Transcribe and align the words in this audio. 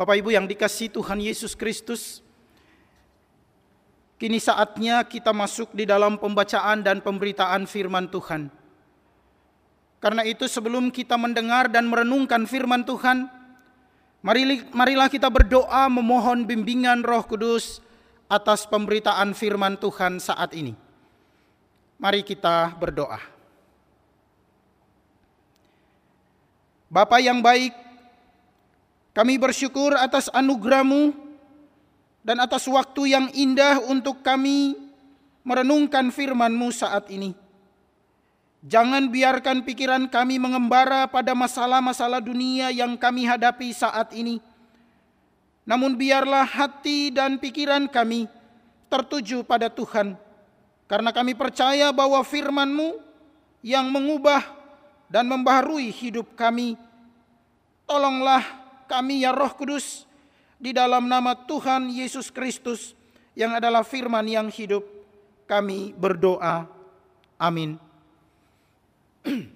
Bapak 0.00 0.16
Ibu 0.16 0.32
yang 0.32 0.48
dikasih 0.48 0.96
Tuhan 0.96 1.20
Yesus 1.20 1.52
Kristus, 1.52 2.24
kini 4.16 4.40
saatnya 4.40 5.04
kita 5.04 5.28
masuk 5.28 5.76
di 5.76 5.84
dalam 5.84 6.16
pembacaan 6.16 6.80
dan 6.80 7.04
pemberitaan 7.04 7.68
firman 7.68 8.08
Tuhan. 8.08 8.48
Karena 10.00 10.24
itu 10.24 10.48
sebelum 10.48 10.88
kita 10.88 11.20
mendengar 11.20 11.68
dan 11.68 11.84
merenungkan 11.84 12.48
firman 12.48 12.80
Tuhan, 12.80 13.28
marilah 14.72 15.12
kita 15.12 15.28
berdoa 15.28 15.92
memohon 15.92 16.48
bimbingan 16.48 17.04
Roh 17.04 17.20
Kudus 17.28 17.84
atas 18.24 18.64
pemberitaan 18.64 19.36
firman 19.36 19.76
Tuhan 19.76 20.16
saat 20.16 20.56
ini. 20.56 20.72
Mari 22.00 22.24
kita 22.24 22.72
berdoa. 22.72 23.20
Bapa 26.88 27.20
yang 27.20 27.44
baik, 27.44 27.89
kami 29.10 29.42
bersyukur 29.42 29.98
atas 29.98 30.30
anugerahmu 30.30 31.10
dan 32.22 32.38
atas 32.38 32.68
waktu 32.70 33.16
yang 33.16 33.26
indah 33.34 33.82
untuk 33.90 34.22
kami 34.22 34.78
merenungkan 35.42 36.12
firman-Mu 36.14 36.68
saat 36.70 37.10
ini. 37.10 37.34
Jangan 38.60 39.08
biarkan 39.08 39.64
pikiran 39.64 40.04
kami 40.12 40.36
mengembara 40.36 41.08
pada 41.08 41.32
masalah-masalah 41.32 42.20
dunia 42.20 42.68
yang 42.68 42.92
kami 43.00 43.24
hadapi 43.24 43.72
saat 43.72 44.12
ini. 44.12 44.36
Namun 45.64 45.96
biarlah 45.96 46.44
hati 46.44 47.08
dan 47.08 47.40
pikiran 47.40 47.88
kami 47.88 48.28
tertuju 48.92 49.40
pada 49.48 49.72
Tuhan. 49.72 50.12
Karena 50.84 51.08
kami 51.08 51.32
percaya 51.32 51.88
bahwa 51.88 52.20
firman-Mu 52.20 53.00
yang 53.64 53.88
mengubah 53.88 54.44
dan 55.08 55.24
membaharui 55.24 55.88
hidup 55.88 56.36
kami. 56.36 56.76
Tolonglah 57.88 58.59
kami 58.90 59.22
ya 59.22 59.30
Roh 59.30 59.54
Kudus 59.54 60.02
di 60.58 60.74
dalam 60.74 61.06
nama 61.06 61.38
Tuhan 61.38 61.94
Yesus 61.94 62.34
Kristus 62.34 62.98
yang 63.38 63.54
adalah 63.54 63.86
firman 63.86 64.26
yang 64.26 64.50
hidup. 64.50 64.82
Kami 65.46 65.94
berdoa. 65.94 66.66
Amin. 67.38 67.78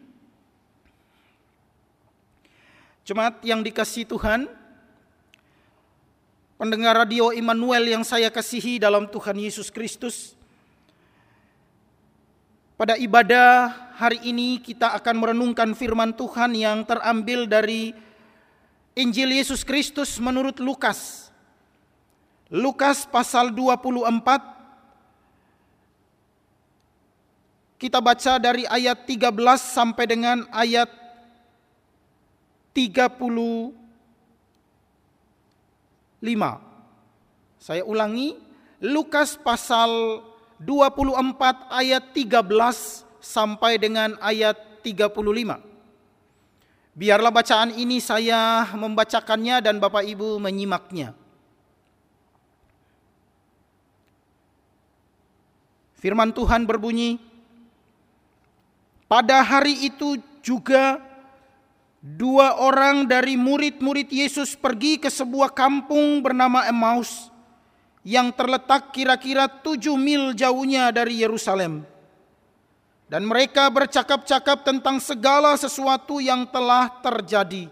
Jemaat 3.07 3.43
yang 3.45 3.61
dikasih 3.61 4.07
Tuhan, 4.09 4.47
pendengar 6.57 6.97
radio 6.97 7.35
Immanuel 7.35 7.85
yang 7.91 8.07
saya 8.07 8.31
kasihi 8.31 8.79
dalam 8.79 9.11
Tuhan 9.11 9.37
Yesus 9.37 9.69
Kristus. 9.69 10.39
Pada 12.75 12.99
ibadah 12.99 13.71
hari 13.95 14.19
ini 14.27 14.59
kita 14.59 14.99
akan 14.99 15.15
merenungkan 15.21 15.79
firman 15.79 16.11
Tuhan 16.17 16.59
yang 16.59 16.83
terambil 16.83 17.47
dari 17.47 17.95
Injil 18.95 19.35
Yesus 19.35 19.67
Kristus 19.67 20.23
menurut 20.23 20.63
Lukas. 20.63 21.31
Lukas 22.47 23.03
pasal 23.11 23.51
24 23.51 24.55
Kita 27.75 28.01
baca 28.01 28.41
dari 28.41 28.65
ayat 28.65 29.05
13 29.05 29.35
sampai 29.61 30.09
dengan 30.09 30.47
ayat 30.55 30.89
35. 32.73 33.77
Saya 37.61 37.83
ulangi, 37.85 38.41
Lukas 38.81 39.37
pasal 39.37 40.25
24 40.65 41.69
ayat 41.69 42.15
13 42.17 43.05
sampai 43.21 43.77
dengan 43.77 44.17
ayat 44.23 44.57
35. 44.81 45.74
Biarlah 46.95 47.35
bacaan 47.35 47.75
ini 47.75 47.99
saya 47.99 48.71
membacakannya 48.71 49.59
dan 49.59 49.83
Bapak 49.83 50.07
Ibu 50.07 50.39
menyimaknya. 50.39 51.11
Firman 55.99 56.31
Tuhan 56.31 56.63
berbunyi, 56.63 57.19
pada 59.11 59.43
hari 59.43 59.91
itu 59.91 60.23
juga 60.39 61.03
dua 61.99 62.63
orang 62.63 63.09
dari 63.09 63.35
murid-murid 63.35 64.13
Yesus 64.13 64.55
pergi 64.55 65.01
ke 65.01 65.11
sebuah 65.11 65.51
kampung 65.51 66.23
bernama 66.23 66.63
Emmaus 66.69 67.33
yang 68.05 68.31
terletak 68.37 68.93
kira-kira 68.93 69.49
tujuh 69.49 69.97
mil 69.97 70.37
jauhnya 70.37 70.93
dari 70.93 71.25
Yerusalem. 71.25 71.94
Dan 73.07 73.29
mereka 73.29 73.69
bercakap-cakap 73.69 74.65
tentang 74.65 74.99
segala 74.99 75.55
sesuatu 75.55 76.19
yang 76.19 76.49
telah 76.49 76.89
terjadi. 77.05 77.69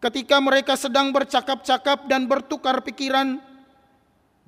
Ketika 0.00 0.40
mereka 0.40 0.78
sedang 0.78 1.12
bercakap-cakap 1.12 2.08
dan 2.08 2.24
bertukar 2.24 2.80
pikiran, 2.80 3.36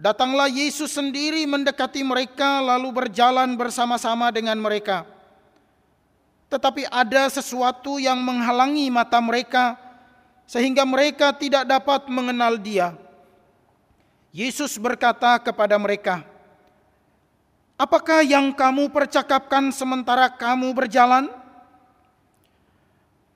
datanglah 0.00 0.48
Yesus 0.48 0.96
sendiri 0.96 1.44
mendekati 1.44 2.00
mereka 2.00 2.64
lalu 2.64 3.04
berjalan 3.04 3.52
bersama-sama 3.58 4.32
dengan 4.32 4.56
mereka 4.56 5.04
tetapi 6.52 6.84
ada 6.92 7.32
sesuatu 7.32 7.96
yang 7.96 8.20
menghalangi 8.20 8.92
mata 8.92 9.16
mereka 9.24 9.80
sehingga 10.44 10.84
mereka 10.84 11.32
tidak 11.32 11.64
dapat 11.64 12.04
mengenal 12.12 12.60
Dia. 12.60 12.92
Yesus 14.36 14.76
berkata 14.76 15.40
kepada 15.40 15.80
mereka, 15.80 16.20
"Apakah 17.82 18.22
yang 18.22 18.54
kamu 18.54 18.94
percakapkan 18.94 19.74
sementara 19.74 20.30
kamu 20.30 20.70
berjalan?" 20.70 21.26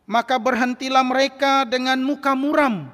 Maka 0.06 0.38
berhentilah 0.38 1.02
mereka 1.02 1.66
dengan 1.66 1.98
muka 1.98 2.30
muram. 2.38 2.86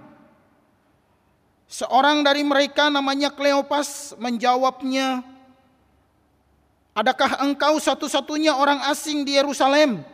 Seorang 1.69 2.25
dari 2.25 2.41
mereka 2.41 2.89
namanya 2.89 3.29
Kleopas 3.29 4.17
menjawabnya, 4.17 5.21
Adakah 6.93 7.41
engkau 7.41 7.81
satu-satunya 7.81 8.53
orang 8.53 8.85
asing 8.93 9.25
di 9.25 9.41
Yerusalem 9.41 10.05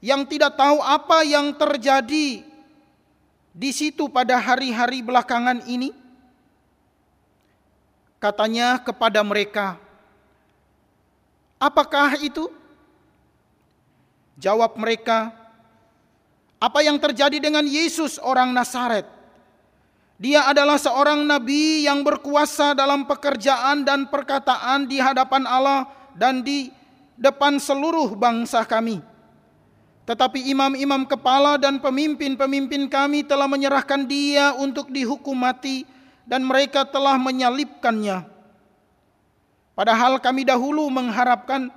yang 0.00 0.24
tidak 0.24 0.56
tahu 0.56 0.80
apa 0.80 1.20
yang 1.28 1.52
terjadi 1.52 2.40
di 3.52 3.70
situ 3.76 4.08
pada 4.08 4.40
hari-hari 4.40 5.04
belakangan 5.04 5.60
ini? 5.68 5.92
Katanya 8.16 8.80
kepada 8.80 9.20
mereka, 9.20 9.76
"Apakah 11.60 12.16
itu?" 12.24 12.48
Jawab 14.40 14.80
mereka, 14.80 15.36
"Apa 16.56 16.80
yang 16.80 16.96
terjadi 16.96 17.36
dengan 17.36 17.68
Yesus 17.68 18.16
orang 18.16 18.56
Nazaret? 18.56 19.04
Dia 20.16 20.48
adalah 20.48 20.80
seorang 20.80 21.24
nabi 21.28 21.84
yang 21.84 22.00
berkuasa 22.00 22.72
dalam 22.72 23.04
pekerjaan 23.04 23.84
dan 23.84 24.08
perkataan 24.08 24.88
di 24.88 24.96
hadapan 24.96 25.44
Allah 25.44 25.84
dan 26.16 26.40
di 26.40 26.72
depan 27.20 27.60
seluruh 27.60 28.16
bangsa 28.16 28.64
kami." 28.64 29.04
Tetapi 30.08 30.50
imam-imam 30.50 31.06
kepala 31.06 31.54
dan 31.54 31.78
pemimpin-pemimpin 31.78 32.90
kami 32.90 33.22
telah 33.22 33.46
menyerahkan 33.46 34.08
dia 34.08 34.56
untuk 34.58 34.90
dihukum 34.90 35.38
mati 35.38 35.86
dan 36.26 36.42
mereka 36.42 36.82
telah 36.82 37.14
menyalibkannya. 37.14 38.39
Padahal 39.80 40.20
kami 40.20 40.44
dahulu 40.44 40.92
mengharapkan 40.92 41.72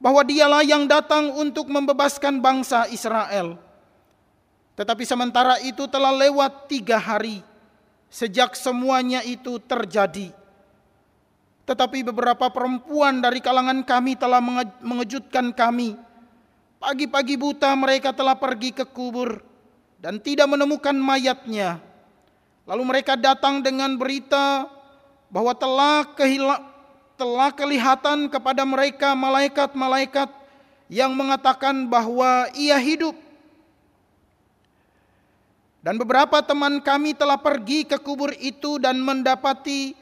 bahwa 0.00 0.24
dialah 0.24 0.64
yang 0.64 0.88
datang 0.88 1.36
untuk 1.36 1.68
membebaskan 1.68 2.40
bangsa 2.40 2.88
Israel. 2.88 3.60
Tetapi 4.72 5.04
sementara 5.04 5.60
itu 5.60 5.84
telah 5.84 6.16
lewat 6.16 6.72
tiga 6.72 6.96
hari 6.96 7.44
sejak 8.08 8.56
semuanya 8.56 9.20
itu 9.20 9.60
terjadi. 9.60 10.32
Tetapi 11.68 12.08
beberapa 12.08 12.48
perempuan 12.48 13.20
dari 13.20 13.44
kalangan 13.44 13.84
kami 13.84 14.16
telah 14.16 14.40
mengejutkan 14.80 15.52
kami 15.52 16.06
Pagi-pagi 16.76 17.40
buta 17.40 17.72
mereka 17.72 18.12
telah 18.12 18.36
pergi 18.36 18.70
ke 18.70 18.84
kubur 18.84 19.40
dan 19.96 20.20
tidak 20.20 20.44
menemukan 20.44 20.92
mayatnya. 20.92 21.80
Lalu 22.68 22.82
mereka 22.84 23.16
datang 23.16 23.64
dengan 23.64 23.96
berita 23.96 24.68
bahwa 25.32 25.56
telah 25.56 26.04
kehila, 26.12 26.60
telah 27.16 27.50
kelihatan 27.50 28.28
kepada 28.28 28.62
mereka 28.62 29.16
malaikat-malaikat 29.16 30.28
yang 30.92 31.16
mengatakan 31.16 31.88
bahwa 31.88 32.46
ia 32.54 32.78
hidup. 32.78 33.16
Dan 35.80 35.96
beberapa 35.96 36.42
teman 36.42 36.82
kami 36.82 37.14
telah 37.14 37.38
pergi 37.38 37.86
ke 37.86 37.96
kubur 38.02 38.34
itu 38.42 38.76
dan 38.76 38.98
mendapati 39.00 39.94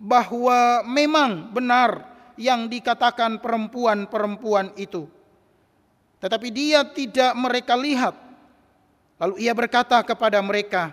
bahwa 0.00 0.84
memang 0.84 1.52
benar 1.52 2.04
yang 2.40 2.68
dikatakan 2.68 3.40
perempuan-perempuan 3.40 4.72
itu. 4.76 5.08
Tetapi 6.20 6.48
dia 6.52 6.84
tidak 6.84 7.32
mereka 7.36 7.76
lihat. 7.76 8.12
Lalu 9.20 9.44
ia 9.44 9.52
berkata 9.52 10.00
kepada 10.04 10.40
mereka, 10.40 10.92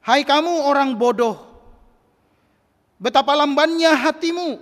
Hai 0.00 0.24
kamu 0.24 0.64
orang 0.64 0.96
bodoh, 0.96 1.49
betapa 3.00 3.32
lambannya 3.32 3.96
hatimu, 3.96 4.60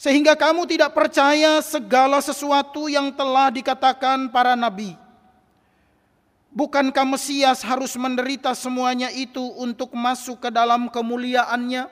sehingga 0.00 0.32
kamu 0.32 0.64
tidak 0.64 0.96
percaya 0.96 1.60
segala 1.60 2.24
sesuatu 2.24 2.88
yang 2.88 3.12
telah 3.12 3.52
dikatakan 3.52 4.32
para 4.32 4.56
nabi. 4.56 4.96
Bukankah 6.48 7.04
Mesias 7.04 7.60
harus 7.60 7.92
menderita 8.00 8.56
semuanya 8.56 9.12
itu 9.12 9.44
untuk 9.60 9.92
masuk 9.92 10.48
ke 10.48 10.50
dalam 10.50 10.88
kemuliaannya? 10.88 11.86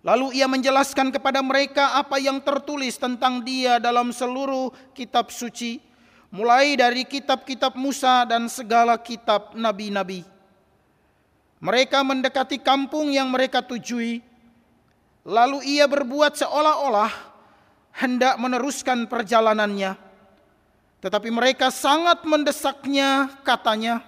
Lalu 0.00 0.40
ia 0.40 0.48
menjelaskan 0.48 1.12
kepada 1.12 1.44
mereka 1.44 2.00
apa 2.00 2.16
yang 2.16 2.40
tertulis 2.40 2.96
tentang 2.96 3.44
dia 3.44 3.76
dalam 3.76 4.16
seluruh 4.16 4.72
kitab 4.96 5.28
suci, 5.28 5.76
mulai 6.32 6.72
dari 6.72 7.04
kitab-kitab 7.04 7.76
Musa 7.76 8.24
dan 8.24 8.48
segala 8.48 8.96
kitab 8.96 9.52
nabi-nabi. 9.52 10.24
Mereka 11.60 12.00
mendekati 12.00 12.56
kampung 12.56 13.12
yang 13.12 13.28
mereka 13.28 13.60
tujui, 13.60 14.24
lalu 15.28 15.60
ia 15.76 15.84
berbuat 15.84 16.40
seolah-olah 16.40 17.12
hendak 18.00 18.40
meneruskan 18.40 19.04
perjalanannya 19.04 20.10
tetapi 21.00 21.32
mereka 21.32 21.72
sangat 21.72 22.22
mendesaknya 22.28 23.32
katanya, 23.40 24.04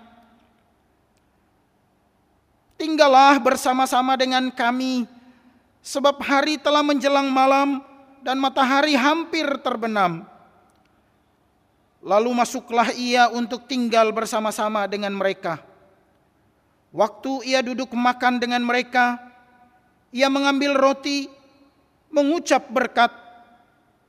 Tinggallah 2.76 3.38
bersama-sama 3.38 4.18
dengan 4.18 4.50
kami, 4.50 5.06
sebab 5.80 6.18
hari 6.18 6.58
telah 6.58 6.82
menjelang 6.82 7.30
malam 7.30 7.78
dan 8.26 8.36
matahari 8.42 8.98
hampir 8.98 9.46
terbenam. 9.62 10.26
Lalu 12.02 12.30
masuklah 12.34 12.90
ia 12.90 13.30
untuk 13.30 13.70
tinggal 13.70 14.10
bersama-sama 14.10 14.90
dengan 14.90 15.14
mereka. 15.14 15.62
Waktu 16.92 17.48
ia 17.48 17.64
duduk 17.64 17.96
makan 17.96 18.36
dengan 18.36 18.60
mereka, 18.60 19.16
ia 20.12 20.28
mengambil 20.28 20.76
roti, 20.76 21.24
mengucap 22.12 22.68
berkat, 22.68 23.08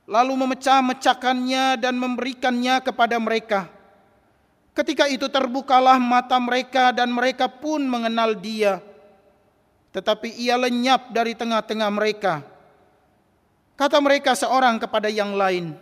lalu 0.04 0.36
memecah-mecahkannya 0.44 1.80
dan 1.80 1.96
memberikannya 1.96 2.84
kepada 2.84 3.16
mereka. 3.16 3.72
Ketika 4.76 5.08
itu 5.08 5.30
terbukalah 5.32 5.96
mata 5.96 6.36
mereka 6.36 6.92
dan 6.92 7.08
mereka 7.08 7.48
pun 7.48 7.80
mengenal 7.88 8.36
dia. 8.36 8.84
Tetapi 9.94 10.34
ia 10.36 10.58
lenyap 10.58 11.14
dari 11.14 11.32
tengah-tengah 11.32 11.88
mereka. 11.88 12.42
Kata 13.78 14.02
mereka 14.02 14.34
seorang 14.34 14.76
kepada 14.82 15.06
yang 15.08 15.32
lain, 15.32 15.78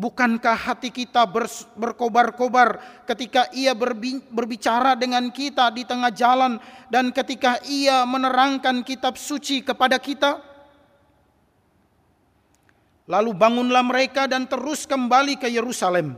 Bukankah 0.00 0.56
hati 0.56 0.88
kita 0.88 1.28
berkobar-kobar 1.76 2.80
ketika 3.04 3.52
ia 3.52 3.76
berbicara 4.32 4.96
dengan 4.96 5.28
kita 5.28 5.68
di 5.68 5.84
tengah 5.84 6.08
jalan 6.08 6.56
dan 6.88 7.12
ketika 7.12 7.60
ia 7.68 8.08
menerangkan 8.08 8.80
kitab 8.80 9.20
suci 9.20 9.60
kepada 9.60 10.00
kita? 10.00 10.40
Lalu 13.04 13.36
bangunlah 13.36 13.84
mereka 13.84 14.24
dan 14.24 14.48
terus 14.48 14.88
kembali 14.88 15.36
ke 15.36 15.52
Yerusalem. 15.52 16.16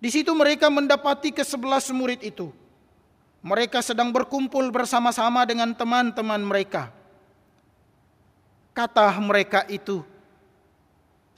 Di 0.00 0.08
situ 0.08 0.32
mereka 0.32 0.72
mendapati 0.72 1.28
ke 1.28 1.44
sebelas 1.44 1.92
murid 1.92 2.24
itu. 2.24 2.48
Mereka 3.44 3.84
sedang 3.84 4.16
berkumpul 4.16 4.64
bersama-sama 4.72 5.44
dengan 5.44 5.76
teman-teman 5.76 6.40
mereka. 6.40 6.88
Kata 8.72 9.12
mereka 9.20 9.68
itu, 9.68 10.00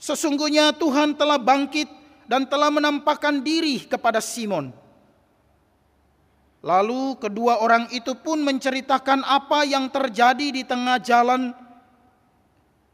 Sesungguhnya 0.01 0.73
Tuhan 0.73 1.13
telah 1.13 1.37
bangkit 1.37 1.85
dan 2.25 2.49
telah 2.49 2.73
menampakkan 2.73 3.45
diri 3.45 3.85
kepada 3.85 4.17
Simon. 4.17 4.73
Lalu 6.65 7.21
kedua 7.21 7.61
orang 7.61 7.85
itu 7.93 8.17
pun 8.17 8.41
menceritakan 8.41 9.21
apa 9.21 9.61
yang 9.65 9.89
terjadi 9.93 10.47
di 10.49 10.65
tengah 10.65 10.97
jalan 11.01 11.53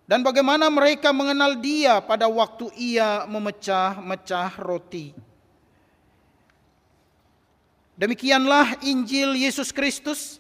dan 0.08 0.24
bagaimana 0.24 0.72
mereka 0.72 1.12
mengenal 1.12 1.60
dia 1.60 2.00
pada 2.00 2.32
waktu 2.32 2.72
ia 2.76 3.28
memecah-mecah 3.28 4.56
roti. 4.60 5.12
Demikianlah 8.00 8.84
Injil 8.88 9.36
Yesus 9.36 9.72
Kristus. 9.76 10.40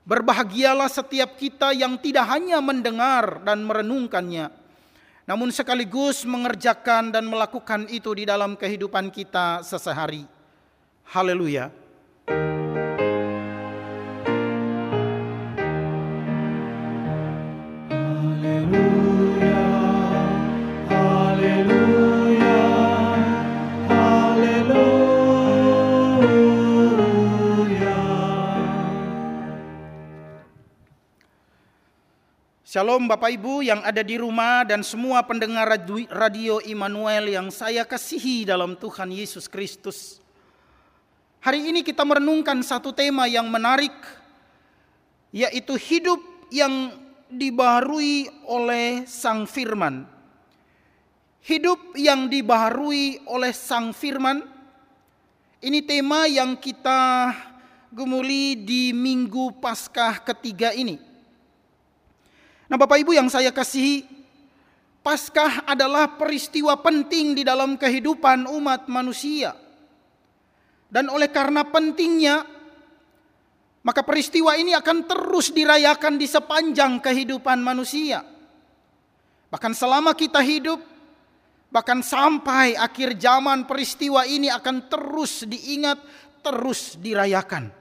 Berbahagialah 0.00 0.90
setiap 0.90 1.38
kita 1.38 1.70
yang 1.70 1.94
tidak 2.02 2.26
hanya 2.34 2.58
mendengar 2.58 3.46
dan 3.46 3.62
merenungkannya, 3.62 4.50
namun 5.24 5.48
sekaligus 5.50 6.22
mengerjakan 6.28 7.10
dan 7.10 7.24
melakukan 7.26 7.88
itu 7.88 8.12
di 8.14 8.28
dalam 8.28 8.54
kehidupan 8.54 9.08
kita 9.08 9.64
sesehari. 9.64 10.24
Haleluya! 11.10 11.79
Shalom 32.70 33.10
Bapak 33.10 33.34
Ibu 33.34 33.66
yang 33.66 33.82
ada 33.82 33.98
di 33.98 34.14
rumah 34.14 34.62
dan 34.62 34.86
semua 34.86 35.26
pendengar 35.26 35.66
radio 36.06 36.62
Immanuel 36.62 37.26
yang 37.26 37.50
saya 37.50 37.82
kasihi 37.82 38.46
dalam 38.46 38.78
Tuhan 38.78 39.10
Yesus 39.10 39.50
Kristus. 39.50 40.22
Hari 41.42 41.66
ini 41.66 41.82
kita 41.82 42.06
merenungkan 42.06 42.62
satu 42.62 42.94
tema 42.94 43.26
yang 43.26 43.50
menarik 43.50 43.90
yaitu 45.34 45.74
hidup 45.74 46.22
yang 46.54 46.94
dibaharui 47.26 48.30
oleh 48.46 49.02
Sang 49.02 49.50
Firman. 49.50 50.06
Hidup 51.42 51.98
yang 51.98 52.30
dibaharui 52.30 53.18
oleh 53.26 53.50
Sang 53.50 53.90
Firman. 53.90 54.46
Ini 55.58 55.82
tema 55.82 56.30
yang 56.30 56.54
kita 56.54 57.34
gemuli 57.90 58.54
di 58.54 58.94
Minggu 58.94 59.58
Paskah 59.58 60.22
ketiga 60.22 60.70
ini. 60.70 61.09
Nah, 62.70 62.78
Bapak 62.78 63.02
Ibu 63.02 63.18
yang 63.18 63.26
saya 63.26 63.50
kasihi, 63.50 64.06
Paskah 65.02 65.66
adalah 65.66 66.14
peristiwa 66.14 66.78
penting 66.78 67.34
di 67.34 67.42
dalam 67.42 67.74
kehidupan 67.74 68.46
umat 68.46 68.86
manusia. 68.86 69.56
Dan 70.86 71.10
oleh 71.10 71.26
karena 71.34 71.66
pentingnya, 71.66 72.46
maka 73.82 74.06
peristiwa 74.06 74.54
ini 74.54 74.76
akan 74.76 75.08
terus 75.08 75.50
dirayakan 75.50 76.14
di 76.20 76.30
sepanjang 76.30 77.02
kehidupan 77.02 77.58
manusia. 77.58 78.22
Bahkan 79.50 79.72
selama 79.74 80.14
kita 80.14 80.38
hidup, 80.44 80.78
bahkan 81.72 82.04
sampai 82.06 82.78
akhir 82.78 83.18
zaman 83.18 83.66
peristiwa 83.66 84.28
ini 84.28 84.52
akan 84.52 84.86
terus 84.86 85.48
diingat, 85.48 85.98
terus 86.44 86.94
dirayakan. 87.00 87.72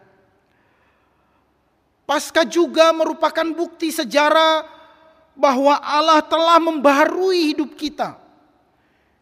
Paskah 2.07 2.47
juga 2.47 2.89
merupakan 2.95 3.45
bukti 3.53 3.93
sejarah 3.93 4.78
bahwa 5.39 5.79
Allah 5.79 6.19
telah 6.19 6.59
membaharui 6.59 7.55
hidup 7.55 7.79
kita. 7.79 8.19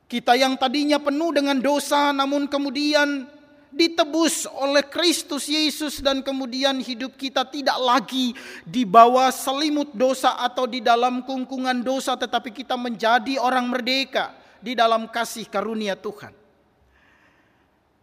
Kita 0.10 0.34
yang 0.34 0.58
tadinya 0.58 0.98
penuh 0.98 1.30
dengan 1.30 1.62
dosa 1.62 2.10
namun 2.10 2.50
kemudian 2.50 3.30
ditebus 3.70 4.50
oleh 4.50 4.82
Kristus 4.82 5.46
Yesus 5.46 6.02
dan 6.02 6.26
kemudian 6.26 6.82
hidup 6.82 7.14
kita 7.14 7.46
tidak 7.46 7.78
lagi 7.78 8.34
di 8.66 8.88
bawah 8.88 9.30
selimut 9.30 9.94
dosa 9.94 10.40
atau 10.42 10.66
di 10.66 10.82
dalam 10.82 11.22
kungkungan 11.22 11.86
dosa 11.86 12.18
tetapi 12.18 12.50
kita 12.50 12.74
menjadi 12.80 13.38
orang 13.38 13.68
merdeka 13.70 14.34
di 14.64 14.74
dalam 14.74 15.06
kasih 15.12 15.46
karunia 15.46 15.94
Tuhan. 15.94 16.34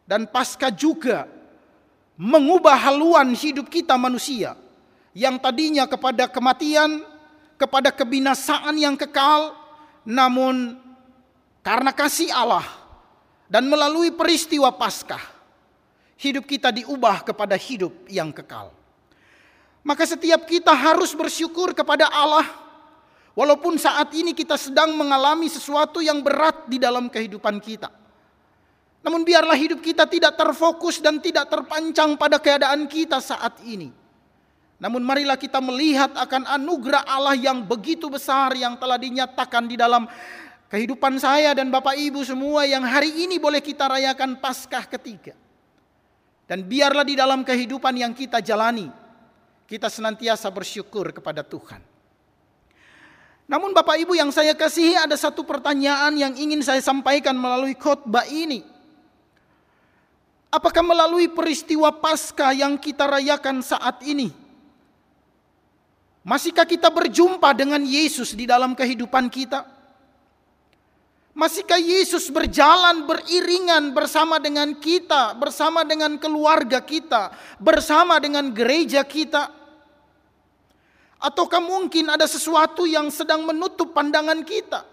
Dan 0.05 0.29
pasca 0.29 0.69
juga 0.69 1.25
mengubah 2.15 2.77
haluan 2.77 3.33
hidup 3.33 3.73
kita 3.73 3.97
manusia 3.97 4.55
yang 5.17 5.41
tadinya 5.41 5.89
kepada 5.89 6.29
kematian 6.29 7.14
kepada 7.65 7.89
kebinasaan 7.89 8.77
yang 8.77 8.93
kekal, 8.93 9.57
namun 10.05 10.77
karena 11.65 11.97
kasih 11.97 12.29
Allah 12.29 12.69
dan 13.49 13.65
melalui 13.65 14.13
peristiwa 14.13 14.69
Paskah, 14.69 15.25
hidup 16.21 16.45
kita 16.45 16.69
diubah 16.69 17.25
kepada 17.25 17.57
hidup 17.57 18.05
yang 18.13 18.29
kekal. 18.37 18.69
Maka 19.81 20.05
setiap 20.05 20.45
kita 20.45 20.77
harus 20.77 21.17
bersyukur 21.17 21.73
kepada 21.73 22.09
Allah 22.13 22.45
walaupun 23.33 23.81
saat 23.81 24.13
ini 24.13 24.37
kita 24.37 24.61
sedang 24.61 24.93
mengalami 24.93 25.49
sesuatu 25.49 26.05
yang 26.05 26.21
berat 26.21 26.69
di 26.69 26.77
dalam 26.77 27.09
kehidupan 27.09 27.65
kita. 27.65 27.89
Namun 29.05 29.25
biarlah 29.25 29.57
hidup 29.57 29.81
kita 29.81 30.09
tidak 30.09 30.37
terfokus 30.37 31.01
dan 31.01 31.21
tidak 31.21 31.49
terpancang 31.49 32.17
pada 32.17 32.41
keadaan 32.41 32.89
kita 32.89 33.21
saat 33.21 33.61
ini 33.65 34.04
namun 34.85 35.01
marilah 35.01 35.41
kita 35.41 35.65
melihat 35.65 36.13
akan 36.13 36.45
anugerah 36.45 37.09
Allah 37.09 37.33
yang 37.33 37.65
begitu 37.65 38.13
besar 38.13 38.53
yang 38.53 38.77
telah 38.77 39.01
dinyatakan 39.01 39.65
di 39.65 39.81
dalam 39.81 40.05
kehidupan 40.69 41.17
saya 41.17 41.57
dan 41.57 41.73
Bapak 41.73 41.97
Ibu 41.97 42.21
semua 42.21 42.69
yang 42.69 42.85
hari 42.85 43.25
ini 43.25 43.41
boleh 43.41 43.65
kita 43.65 43.89
rayakan 43.89 44.37
Paskah 44.37 44.85
ketiga. 44.85 45.33
Dan 46.45 46.69
biarlah 46.69 47.01
di 47.01 47.17
dalam 47.17 47.41
kehidupan 47.41 47.97
yang 47.97 48.13
kita 48.13 48.45
jalani, 48.45 48.93
kita 49.65 49.89
senantiasa 49.89 50.53
bersyukur 50.53 51.17
kepada 51.17 51.41
Tuhan. 51.41 51.81
Namun 53.49 53.73
Bapak 53.73 53.97
Ibu 54.05 54.13
yang 54.13 54.29
saya 54.29 54.53
kasihi 54.53 55.01
ada 55.01 55.17
satu 55.17 55.49
pertanyaan 55.49 56.13
yang 56.13 56.37
ingin 56.37 56.61
saya 56.61 56.85
sampaikan 56.85 57.33
melalui 57.33 57.73
khotbah 57.73 58.29
ini. 58.29 58.61
Apakah 60.53 60.85
melalui 60.85 61.33
peristiwa 61.33 61.89
Paskah 61.89 62.53
yang 62.53 62.77
kita 62.77 63.09
rayakan 63.09 63.65
saat 63.65 64.05
ini? 64.05 64.44
Masihkah 66.25 66.65
kita 66.65 66.89
berjumpa 66.89 67.53
dengan 67.53 67.85
Yesus 67.85 68.33
di 68.33 68.49
dalam 68.49 68.73
kehidupan 68.73 69.29
kita? 69.29 69.69
Masihkah 71.37 71.77
Yesus 71.77 72.33
berjalan 72.33 73.05
beriringan 73.05 73.93
bersama 73.93 74.41
dengan 74.41 74.73
kita, 74.81 75.37
bersama 75.37 75.85
dengan 75.85 76.17
keluarga 76.17 76.81
kita, 76.81 77.29
bersama 77.61 78.17
dengan 78.17 78.49
gereja 78.57 79.05
kita? 79.05 79.53
Ataukah 81.21 81.61
mungkin 81.61 82.09
ada 82.09 82.25
sesuatu 82.25 82.89
yang 82.89 83.13
sedang 83.13 83.45
menutup 83.45 83.93
pandangan 83.93 84.41
kita? 84.49 84.87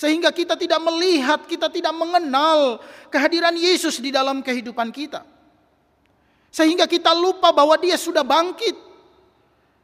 Sehingga 0.00 0.32
kita 0.32 0.56
tidak 0.56 0.80
melihat, 0.80 1.44
kita 1.44 1.68
tidak 1.68 1.92
mengenal 1.92 2.80
kehadiran 3.12 3.52
Yesus 3.52 4.00
di 4.00 4.08
dalam 4.08 4.40
kehidupan 4.40 4.88
kita. 4.96 5.28
Sehingga 6.48 6.88
kita 6.88 7.12
lupa 7.12 7.52
bahwa 7.52 7.76
dia 7.76 8.00
sudah 8.00 8.24
bangkit. 8.24 8.89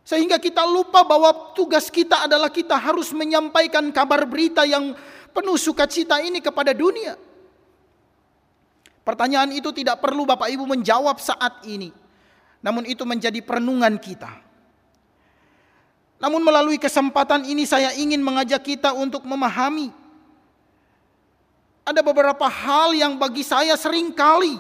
Sehingga 0.07 0.39
kita 0.39 0.63
lupa 0.63 1.03
bahwa 1.03 1.51
tugas 1.51 1.91
kita 1.91 2.31
adalah 2.31 2.47
kita 2.47 2.79
harus 2.79 3.11
menyampaikan 3.11 3.91
kabar 3.91 4.23
berita 4.23 4.63
yang 4.63 4.95
penuh 5.35 5.59
sukacita 5.59 6.23
ini 6.23 6.39
kepada 6.39 6.71
dunia. 6.71 7.19
Pertanyaan 9.03 9.51
itu 9.51 9.75
tidak 9.75 9.99
perlu 9.99 10.23
Bapak 10.23 10.47
Ibu 10.47 10.63
menjawab 10.63 11.19
saat 11.19 11.67
ini. 11.67 11.91
Namun 12.63 12.87
itu 12.87 13.03
menjadi 13.03 13.43
perenungan 13.43 13.99
kita. 13.99 14.31
Namun 16.23 16.39
melalui 16.39 16.79
kesempatan 16.79 17.43
ini 17.43 17.67
saya 17.67 17.91
ingin 17.99 18.23
mengajak 18.23 18.63
kita 18.63 18.95
untuk 18.95 19.27
memahami 19.27 19.91
ada 21.87 22.03
beberapa 22.03 22.47
hal 22.51 22.95
yang 22.99 23.15
bagi 23.15 23.47
saya 23.47 23.79
sering 23.79 24.11
kali 24.11 24.59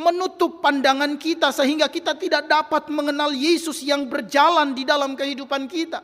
menutup 0.00 0.64
pandangan 0.64 1.20
kita 1.20 1.52
sehingga 1.52 1.92
kita 1.92 2.16
tidak 2.16 2.48
dapat 2.48 2.88
mengenal 2.88 3.28
Yesus 3.30 3.84
yang 3.84 4.08
berjalan 4.08 4.72
di 4.72 4.88
dalam 4.88 5.12
kehidupan 5.12 5.68
kita. 5.68 6.00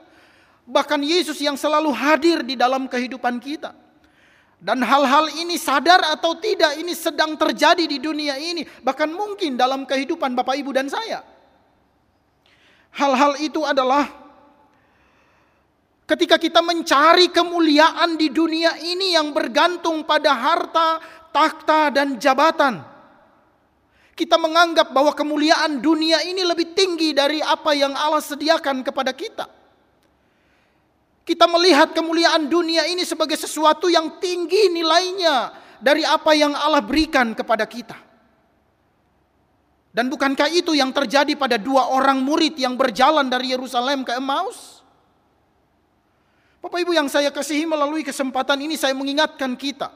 Bahkan 0.68 1.00
Yesus 1.00 1.40
yang 1.40 1.56
selalu 1.56 1.88
hadir 1.96 2.44
di 2.44 2.52
dalam 2.52 2.84
kehidupan 2.84 3.40
kita. 3.40 3.72
Dan 4.56 4.84
hal-hal 4.84 5.32
ini 5.40 5.56
sadar 5.56 6.00
atau 6.12 6.36
tidak 6.36 6.76
ini 6.76 6.92
sedang 6.92 7.36
terjadi 7.40 7.84
di 7.88 7.96
dunia 7.96 8.36
ini. 8.36 8.64
Bahkan 8.64 9.08
mungkin 9.08 9.56
dalam 9.56 9.88
kehidupan 9.88 10.36
Bapak 10.36 10.60
Ibu 10.60 10.76
dan 10.76 10.92
saya. 10.92 11.24
Hal-hal 12.96 13.40
itu 13.40 13.64
adalah 13.64 14.26
Ketika 16.06 16.38
kita 16.38 16.62
mencari 16.62 17.34
kemuliaan 17.34 18.14
di 18.14 18.30
dunia 18.30 18.78
ini 18.78 19.18
yang 19.18 19.34
bergantung 19.34 20.06
pada 20.06 20.38
harta, 20.38 21.02
takhta, 21.34 21.90
dan 21.90 22.14
jabatan, 22.14 22.78
kita 24.16 24.40
menganggap 24.40 24.96
bahwa 24.96 25.12
kemuliaan 25.12 25.84
dunia 25.84 26.24
ini 26.24 26.40
lebih 26.40 26.72
tinggi 26.72 27.12
dari 27.12 27.44
apa 27.44 27.76
yang 27.76 27.92
Allah 27.92 28.24
sediakan 28.24 28.80
kepada 28.80 29.12
kita. 29.12 29.44
Kita 31.20 31.44
melihat 31.44 31.92
kemuliaan 31.92 32.48
dunia 32.48 32.88
ini 32.88 33.04
sebagai 33.04 33.36
sesuatu 33.36 33.92
yang 33.92 34.16
tinggi 34.16 34.72
nilainya 34.72 35.52
dari 35.84 36.00
apa 36.00 36.32
yang 36.32 36.56
Allah 36.56 36.80
berikan 36.80 37.36
kepada 37.36 37.68
kita. 37.68 37.98
Dan 39.92 40.08
bukankah 40.08 40.48
itu 40.48 40.72
yang 40.72 40.96
terjadi 40.96 41.36
pada 41.36 41.60
dua 41.60 41.92
orang 41.92 42.16
murid 42.24 42.56
yang 42.56 42.72
berjalan 42.72 43.28
dari 43.28 43.52
Yerusalem 43.52 44.00
ke 44.00 44.16
Emmaus? 44.16 44.80
Bapak 46.64 46.80
Ibu 46.80 46.96
yang 46.96 47.08
saya 47.12 47.28
kasihi 47.28 47.68
melalui 47.68 48.00
kesempatan 48.00 48.64
ini 48.64 48.80
saya 48.80 48.96
mengingatkan 48.96 49.52
kita 49.60 49.92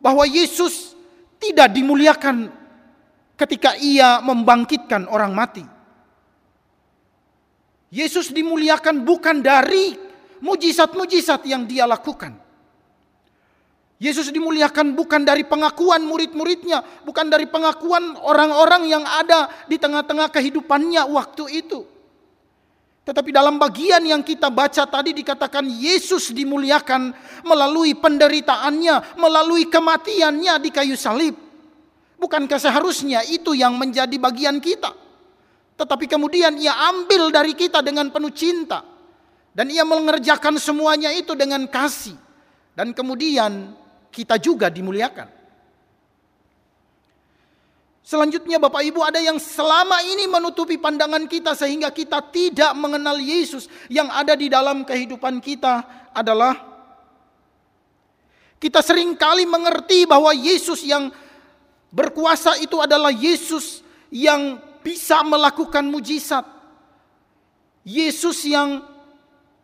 bahwa 0.00 0.28
Yesus 0.28 0.92
tidak 1.40 1.72
dimuliakan 1.72 2.61
ketika 3.42 3.74
ia 3.74 4.22
membangkitkan 4.22 5.10
orang 5.10 5.34
mati. 5.34 5.66
Yesus 7.92 8.30
dimuliakan 8.30 9.02
bukan 9.02 9.42
dari 9.42 9.92
mujizat-mujizat 10.40 11.44
yang 11.44 11.66
dia 11.66 11.84
lakukan. 11.84 12.38
Yesus 14.02 14.34
dimuliakan 14.34 14.98
bukan 14.98 15.22
dari 15.22 15.46
pengakuan 15.46 16.02
murid-muridnya, 16.02 16.82
bukan 17.06 17.30
dari 17.30 17.46
pengakuan 17.46 18.18
orang-orang 18.18 18.90
yang 18.90 19.04
ada 19.06 19.46
di 19.70 19.78
tengah-tengah 19.78 20.26
kehidupannya 20.34 21.06
waktu 21.06 21.62
itu. 21.62 21.86
Tetapi 23.02 23.30
dalam 23.34 23.58
bagian 23.58 24.02
yang 24.02 24.22
kita 24.22 24.50
baca 24.50 24.86
tadi 24.86 25.10
dikatakan 25.14 25.66
Yesus 25.66 26.30
dimuliakan 26.34 27.14
melalui 27.46 27.98
penderitaannya, 27.98 29.18
melalui 29.18 29.66
kematiannya 29.66 30.54
di 30.62 30.70
kayu 30.70 30.94
salib. 30.98 31.51
Bukankah 32.22 32.62
seharusnya 32.62 33.26
itu 33.26 33.50
yang 33.50 33.74
menjadi 33.74 34.14
bagian 34.14 34.62
kita? 34.62 34.94
Tetapi 35.74 36.06
kemudian 36.06 36.54
ia 36.54 36.70
ambil 36.94 37.34
dari 37.34 37.58
kita 37.58 37.82
dengan 37.82 38.14
penuh 38.14 38.30
cinta. 38.30 38.86
Dan 39.50 39.66
ia 39.74 39.82
mengerjakan 39.82 40.54
semuanya 40.62 41.10
itu 41.10 41.34
dengan 41.34 41.66
kasih. 41.66 42.14
Dan 42.78 42.94
kemudian 42.94 43.74
kita 44.14 44.38
juga 44.38 44.70
dimuliakan. 44.70 45.42
Selanjutnya 48.06 48.62
Bapak 48.62 48.86
Ibu 48.86 49.02
ada 49.02 49.18
yang 49.18 49.42
selama 49.42 49.98
ini 50.06 50.30
menutupi 50.30 50.78
pandangan 50.78 51.26
kita 51.26 51.58
sehingga 51.58 51.90
kita 51.90 52.22
tidak 52.30 52.70
mengenal 52.78 53.18
Yesus 53.18 53.66
yang 53.90 54.10
ada 54.14 54.38
di 54.38 54.46
dalam 54.46 54.86
kehidupan 54.86 55.42
kita 55.42 56.06
adalah 56.14 56.54
kita 58.62 58.78
sering 58.78 59.18
kali 59.18 59.42
mengerti 59.42 60.06
bahwa 60.06 60.30
Yesus 60.30 60.86
yang 60.86 61.10
berkuasa 61.92 62.56
itu 62.58 62.80
adalah 62.80 63.12
Yesus 63.12 63.84
yang 64.08 64.58
bisa 64.80 65.20
melakukan 65.22 65.84
mujizat. 65.86 66.42
Yesus 67.84 68.48
yang 68.48 68.82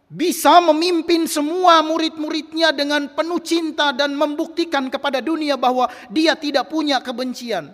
bisa 0.09 0.61
memimpin 0.65 1.29
semua 1.29 1.85
murid-muridnya 1.85 2.73
dengan 2.73 3.13
penuh 3.13 3.41
cinta 3.45 3.93
dan 3.93 4.17
membuktikan 4.17 4.89
kepada 4.89 5.21
dunia 5.21 5.57
bahwa 5.57 5.89
dia 6.09 6.37
tidak 6.37 6.69
punya 6.69 7.01
kebencian. 7.01 7.73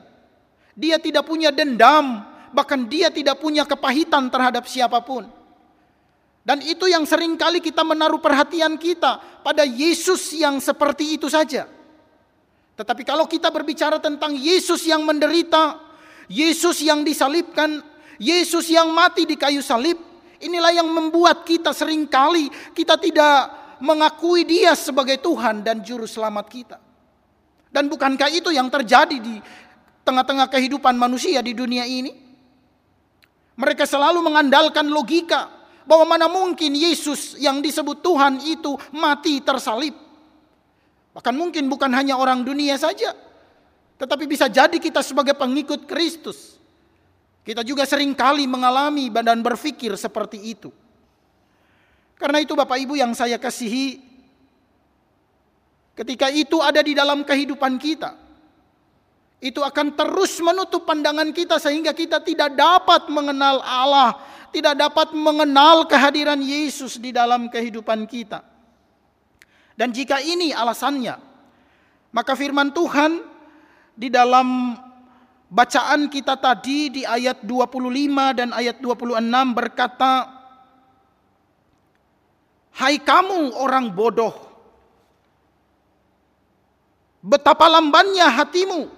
Dia 0.74 0.98
tidak 0.98 1.22
punya 1.26 1.54
dendam, 1.54 2.26
bahkan 2.50 2.90
dia 2.90 3.10
tidak 3.10 3.38
punya 3.38 3.62
kepahitan 3.62 4.26
terhadap 4.30 4.66
siapa 4.66 4.98
pun. 5.06 5.30
Dan 6.44 6.60
itu 6.60 6.90
yang 6.90 7.08
sering 7.08 7.40
kali 7.40 7.62
kita 7.62 7.80
menaruh 7.86 8.20
perhatian 8.20 8.76
kita 8.76 9.40
pada 9.40 9.64
Yesus 9.64 10.34
yang 10.36 10.60
seperti 10.60 11.16
itu 11.16 11.30
saja. 11.30 11.70
Tetapi 12.74 13.02
kalau 13.06 13.30
kita 13.30 13.54
berbicara 13.54 14.02
tentang 14.02 14.34
Yesus 14.34 14.82
yang 14.86 15.06
menderita, 15.06 15.78
Yesus 16.26 16.82
yang 16.82 17.06
disalibkan, 17.06 17.78
Yesus 18.18 18.66
yang 18.70 18.90
mati 18.90 19.26
di 19.26 19.38
kayu 19.38 19.62
salib, 19.62 19.98
inilah 20.42 20.74
yang 20.74 20.88
membuat 20.90 21.46
kita 21.46 21.70
sering 21.70 22.10
kali 22.10 22.50
kita 22.74 22.98
tidak 22.98 23.62
mengakui 23.78 24.42
dia 24.42 24.74
sebagai 24.74 25.18
Tuhan 25.22 25.62
dan 25.62 25.82
juru 25.82 26.06
selamat 26.06 26.46
kita. 26.50 26.78
Dan 27.74 27.90
bukankah 27.90 28.30
itu 28.30 28.54
yang 28.54 28.70
terjadi 28.70 29.18
di 29.18 29.38
tengah-tengah 30.06 30.46
kehidupan 30.46 30.94
manusia 30.94 31.42
di 31.42 31.56
dunia 31.56 31.82
ini. 31.82 32.12
Mereka 33.54 33.86
selalu 33.86 34.22
mengandalkan 34.22 34.86
logika 34.90 35.50
bahwa 35.86 36.14
mana 36.14 36.26
mungkin 36.30 36.74
Yesus 36.74 37.38
yang 37.38 37.58
disebut 37.62 38.02
Tuhan 38.02 38.42
itu 38.46 38.78
mati 38.94 39.42
tersalib. 39.42 40.03
Bahkan 41.14 41.34
mungkin 41.34 41.70
bukan 41.70 41.94
hanya 41.94 42.18
orang 42.18 42.42
dunia 42.42 42.74
saja, 42.74 43.14
tetapi 43.94 44.26
bisa 44.26 44.50
jadi 44.50 44.74
kita 44.74 44.98
sebagai 44.98 45.38
pengikut 45.38 45.86
Kristus. 45.86 46.58
Kita 47.46 47.62
juga 47.62 47.86
sering 47.86 48.16
kali 48.18 48.50
mengalami 48.50 49.12
dan 49.14 49.38
berpikir 49.38 49.94
seperti 49.94 50.42
itu. 50.42 50.74
Karena 52.18 52.42
itu 52.42 52.58
Bapak 52.58 52.80
Ibu 52.82 52.98
yang 52.98 53.14
saya 53.14 53.38
kasihi, 53.38 54.00
ketika 55.94 56.32
itu 56.34 56.58
ada 56.58 56.82
di 56.82 56.96
dalam 56.96 57.22
kehidupan 57.22 57.78
kita, 57.78 58.16
itu 59.44 59.60
akan 59.60 59.92
terus 59.92 60.40
menutup 60.40 60.88
pandangan 60.88 61.28
kita 61.30 61.60
sehingga 61.60 61.92
kita 61.92 62.24
tidak 62.24 62.56
dapat 62.56 63.06
mengenal 63.12 63.60
Allah, 63.60 64.18
tidak 64.50 64.72
dapat 64.72 65.12
mengenal 65.12 65.84
kehadiran 65.84 66.40
Yesus 66.40 66.96
di 66.96 67.12
dalam 67.12 67.52
kehidupan 67.52 68.08
kita. 68.08 68.53
Dan 69.74 69.90
jika 69.90 70.22
ini 70.22 70.54
alasannya, 70.54 71.18
maka 72.14 72.38
firman 72.38 72.70
Tuhan 72.70 73.18
di 73.94 74.06
dalam 74.06 74.78
bacaan 75.50 76.06
kita 76.10 76.38
tadi 76.38 76.90
di 76.90 77.02
ayat 77.02 77.42
25 77.42 78.38
dan 78.38 78.48
ayat 78.54 78.78
26 78.78 79.18
berkata, 79.54 80.12
Hai 82.74 82.98
kamu 82.98 83.54
orang 83.54 83.86
bodoh, 83.94 84.34
betapa 87.22 87.70
lambannya 87.70 88.26
hatimu 88.34 88.90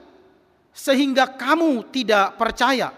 sehingga 0.73 1.37
kamu 1.37 1.89
tidak 1.93 2.41
percaya. 2.41 2.93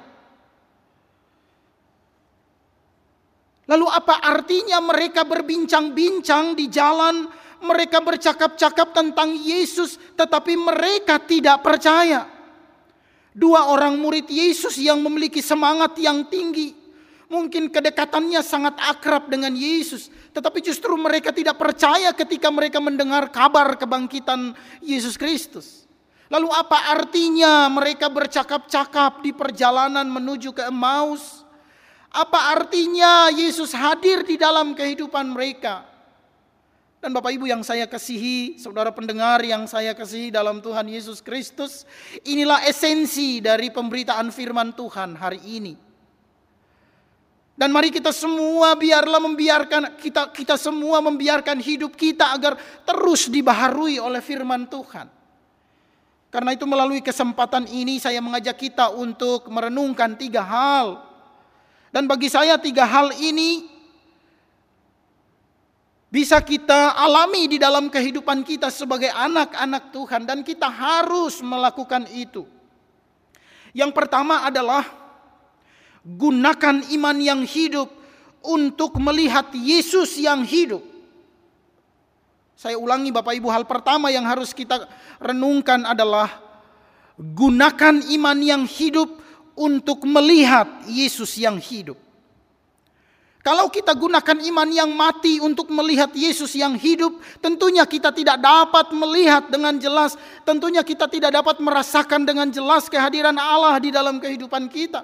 Lalu 3.69 3.87
apa 3.91 4.23
artinya 4.25 4.81
mereka 4.81 5.29
berbincang-bincang 5.29 6.57
di 6.57 6.73
jalan, 6.73 7.29
mereka 7.63 7.99
bercakap-cakap 7.99 8.95
tentang 8.95 9.35
Yesus 9.35 9.99
tetapi 10.15 10.55
mereka 10.55 11.19
tidak 11.23 11.63
percaya. 11.63 12.27
Dua 13.39 13.71
orang 13.71 13.95
murid 13.95 14.27
Yesus 14.27 14.75
yang 14.83 14.99
memiliki 14.99 15.39
semangat 15.39 15.95
yang 16.03 16.27
tinggi. 16.27 16.75
Mungkin 17.29 17.69
kedekatannya 17.69 18.41
sangat 18.41 18.81
akrab 18.81 19.29
dengan 19.29 19.53
Yesus. 19.53 20.09
Tetapi 20.33 20.65
justru 20.65 20.97
mereka 20.97 21.29
tidak 21.31 21.61
percaya 21.61 22.11
ketika 22.17 22.49
mereka 22.49 22.81
mendengar 22.81 23.29
kabar 23.29 23.77
kebangkitan 23.77 24.57
Yesus 24.81 25.15
Kristus. 25.15 25.85
Lalu 26.33 26.49
apa 26.51 26.93
artinya 26.93 27.69
mereka 27.69 28.09
bercakap-cakap 28.09 29.21
di 29.25 29.33
perjalanan 29.37 30.09
menuju 30.09 30.57
ke 30.57 30.67
Emmaus? 30.67 31.45
Apa 32.09 32.57
artinya 32.57 33.29
Yesus 33.29 33.77
hadir 33.77 34.25
di 34.25 34.41
dalam 34.41 34.73
kehidupan 34.73 35.29
mereka? 35.29 35.98
Dan 36.99 37.15
Bapak 37.15 37.31
Ibu 37.31 37.47
yang 37.47 37.63
saya 37.63 37.87
kasihi, 37.87 38.59
saudara 38.59 38.91
pendengar 38.91 39.39
yang 39.47 39.71
saya 39.71 39.95
kasihi 39.95 40.35
dalam 40.35 40.59
Tuhan 40.59 40.83
Yesus 40.91 41.23
Kristus, 41.23 41.87
inilah 42.27 42.67
esensi 42.67 43.39
dari 43.39 43.71
pemberitaan 43.71 44.35
firman 44.35 44.75
Tuhan 44.75 45.15
hari 45.15 45.39
ini. 45.47 45.79
Dan 47.55 47.71
mari 47.71 47.95
kita 47.95 48.11
semua 48.11 48.75
biarlah 48.75 49.19
membiarkan 49.23 49.99
kita 49.99 50.31
kita 50.31 50.55
semua 50.55 51.03
membiarkan 51.03 51.59
hidup 51.59 51.95
kita 51.95 52.35
agar 52.35 52.55
terus 52.87 53.31
dibaharui 53.31 53.99
oleh 54.03 54.23
firman 54.23 54.67
Tuhan. 54.67 55.11
Karena 56.35 56.51
itu 56.55 56.67
melalui 56.67 57.03
kesempatan 57.03 57.67
ini 57.71 58.03
saya 58.03 58.19
mengajak 58.19 58.59
kita 58.59 58.91
untuk 58.95 59.47
merenungkan 59.51 60.19
tiga 60.19 60.43
hal. 60.43 61.03
Dan 61.95 62.11
bagi 62.11 62.27
saya 62.27 62.59
tiga 62.59 62.87
hal 62.87 63.15
ini 63.19 63.78
bisa 66.09 66.41
kita 66.41 66.97
alami 66.97 67.45
di 67.53 67.61
dalam 67.61 67.93
kehidupan 67.93 68.41
kita 68.41 68.73
sebagai 68.73 69.13
anak-anak 69.13 69.93
Tuhan 69.93 70.25
dan 70.25 70.41
kita 70.41 70.69
harus 70.69 71.45
melakukan 71.45 72.09
itu. 72.09 72.49
Yang 73.77 73.93
pertama 73.93 74.49
adalah 74.49 74.89
gunakan 76.01 76.81
iman 76.97 77.17
yang 77.21 77.45
hidup 77.45 77.93
untuk 78.41 78.97
melihat 78.97 79.53
Yesus 79.53 80.17
yang 80.17 80.41
hidup. 80.49 80.81
Saya 82.59 82.75
ulangi 82.75 83.13
Bapak 83.13 83.39
Ibu, 83.39 83.53
hal 83.53 83.69
pertama 83.69 84.11
yang 84.11 84.27
harus 84.27 84.51
kita 84.51 84.89
renungkan 85.23 85.85
adalah 85.85 86.43
gunakan 87.15 88.03
iman 88.19 88.39
yang 88.41 88.63
hidup 88.67 89.21
untuk 89.55 90.03
melihat 90.09 90.67
Yesus 90.89 91.39
yang 91.39 91.61
hidup. 91.61 92.08
Kalau 93.49 93.73
kita 93.73 93.97
gunakan 93.97 94.45
iman 94.53 94.69
yang 94.69 94.93
mati 94.93 95.41
untuk 95.41 95.73
melihat 95.73 96.13
Yesus 96.13 96.53
yang 96.53 96.77
hidup, 96.77 97.17
tentunya 97.41 97.89
kita 97.89 98.13
tidak 98.13 98.37
dapat 98.45 98.93
melihat 98.93 99.49
dengan 99.49 99.73
jelas, 99.81 100.21
tentunya 100.45 100.85
kita 100.85 101.09
tidak 101.09 101.33
dapat 101.33 101.57
merasakan 101.57 102.29
dengan 102.29 102.53
jelas 102.53 102.93
kehadiran 102.93 103.33
Allah 103.41 103.81
di 103.81 103.89
dalam 103.89 104.21
kehidupan 104.21 104.69
kita. 104.69 105.01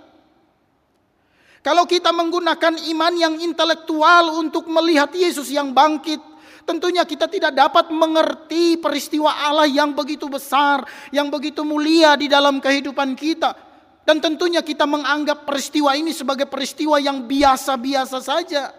Kalau 1.65 1.89
kita 1.89 2.13
menggunakan 2.13 2.85
iman 2.93 3.13
yang 3.17 3.35
intelektual 3.41 4.37
untuk 4.37 4.69
melihat 4.69 5.09
Yesus 5.17 5.49
yang 5.49 5.73
bangkit, 5.73 6.21
tentunya 6.69 7.09
kita 7.09 7.25
tidak 7.33 7.57
dapat 7.57 7.89
mengerti 7.89 8.77
peristiwa 8.77 9.33
Allah 9.41 9.65
yang 9.65 9.97
begitu 9.97 10.29
besar, 10.29 10.85
yang 11.09 11.33
begitu 11.33 11.65
mulia 11.65 12.13
di 12.13 12.29
dalam 12.29 12.61
kehidupan 12.61 13.17
kita. 13.17 13.74
Dan 14.05 14.21
tentunya 14.21 14.61
kita 14.61 14.85
menganggap 14.85 15.49
peristiwa 15.49 15.97
ini 15.97 16.13
sebagai 16.13 16.45
peristiwa 16.45 17.01
yang 17.01 17.25
biasa-biasa 17.25 18.21
saja. 18.21 18.73